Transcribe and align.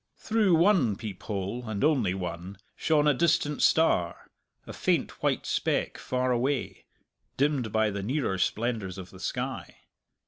Through 0.17 0.55
one 0.55 0.95
peep 0.95 1.21
hole, 1.21 1.69
and 1.69 1.83
only 1.83 2.15
one, 2.15 2.57
shone 2.75 3.07
a 3.07 3.13
distant 3.13 3.61
star, 3.61 4.31
a 4.65 4.73
faint 4.73 5.21
white 5.21 5.45
speck 5.45 5.99
far 5.99 6.31
away, 6.31 6.85
dimmed 7.37 7.71
by 7.71 7.91
the 7.91 8.01
nearer 8.01 8.39
splendours 8.39 8.97
of 8.97 9.11
the 9.11 9.19
sky. 9.19 9.75